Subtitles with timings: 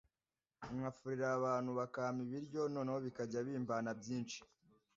[0.75, 4.39] nkafurira abantu bakampa ibiryo noneho bikajya bimbana byinshi